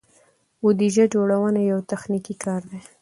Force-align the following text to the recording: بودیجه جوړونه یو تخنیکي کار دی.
بودیجه 0.61 1.05
جوړونه 1.13 1.61
یو 1.71 1.79
تخنیکي 1.91 2.35
کار 2.43 2.61
دی. 2.69 2.81